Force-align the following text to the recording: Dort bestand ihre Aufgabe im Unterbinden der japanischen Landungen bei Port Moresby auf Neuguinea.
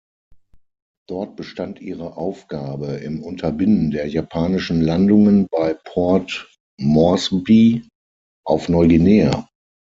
Dort 1.07 1.35
bestand 1.35 1.79
ihre 1.79 2.17
Aufgabe 2.17 2.93
im 2.93 3.21
Unterbinden 3.21 3.91
der 3.91 4.07
japanischen 4.07 4.81
Landungen 4.81 5.45
bei 5.51 5.75
Port 5.75 6.49
Moresby 6.79 7.87
auf 8.43 8.67
Neuguinea. 8.67 9.47